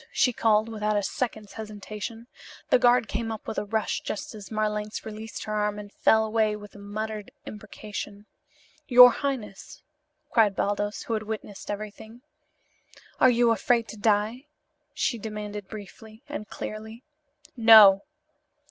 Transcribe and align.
she 0.11 0.33
called, 0.33 0.67
without 0.67 0.97
a 0.97 1.03
second's 1.03 1.53
hesitation. 1.53 2.25
The 2.71 2.79
guard 2.79 3.07
came 3.07 3.31
up 3.31 3.45
with 3.47 3.59
a 3.59 3.65
rush 3.65 4.01
just 4.01 4.33
as 4.33 4.49
Marlanx 4.49 5.05
released 5.05 5.43
her 5.43 5.53
arm 5.53 5.77
and 5.77 5.93
fell 5.93 6.25
away 6.25 6.55
with 6.55 6.73
a 6.73 6.79
muttered 6.79 7.29
imprecation. 7.45 8.25
"Your 8.87 9.11
highness!" 9.11 9.83
cried 10.31 10.55
Baldos, 10.55 11.03
who 11.03 11.13
had 11.13 11.21
witnessed 11.21 11.69
everything. 11.69 12.23
"Are 13.19 13.29
you 13.29 13.51
afraid 13.51 13.87
to 13.89 13.95
die?" 13.97 14.47
she 14.95 15.19
demanded 15.19 15.67
briefly; 15.67 16.23
and 16.27 16.49
clearly. 16.49 17.03
"No!" 17.55 18.01